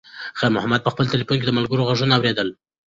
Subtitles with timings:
[0.37, 2.49] خیر محمد په خپل تلیفون کې د ملګرو غږونه اورېدل.